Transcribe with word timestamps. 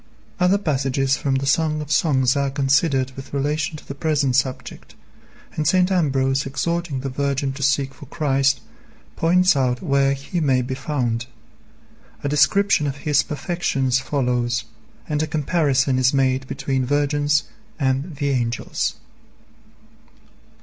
Other 0.39 0.57
passages 0.57 1.15
from 1.15 1.35
the 1.35 1.45
Song 1.45 1.79
of 1.79 1.91
Songs 1.91 2.35
are 2.35 2.49
considered 2.49 3.11
with 3.15 3.35
relation 3.35 3.77
to 3.77 3.85
the 3.87 3.93
present 3.93 4.35
subject, 4.35 4.95
and 5.55 5.67
St. 5.67 5.91
Ambrose 5.91 6.47
exhorting 6.47 7.01
the 7.01 7.07
virgin 7.09 7.53
to 7.53 7.61
seek 7.61 7.93
for 7.93 8.07
Christ, 8.07 8.61
points 9.15 9.55
out 9.55 9.79
where 9.83 10.13
He 10.13 10.39
may 10.39 10.63
be 10.63 10.73
found. 10.73 11.27
A 12.23 12.29
description 12.29 12.87
of 12.87 12.97
His 13.05 13.21
perfections 13.21 13.99
follows, 13.99 14.63
and 15.07 15.21
a 15.21 15.27
comparison 15.27 15.99
is 15.99 16.15
made 16.15 16.47
between 16.47 16.83
virgins 16.83 17.43
and 17.79 18.15
the 18.15 18.29
angels. 18.31 18.95